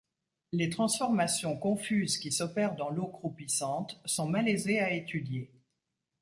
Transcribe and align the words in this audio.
Les 0.51 0.71
transformations 0.71 1.55
confuses 1.55 2.17
qui 2.17 2.31
s’opèrent 2.31 2.75
dans 2.75 2.89
l’eau 2.89 3.05
croupissante 3.07 4.01
sont 4.05 4.27
malaisées 4.27 4.79
à 4.79 4.93
étudier. 4.95 5.51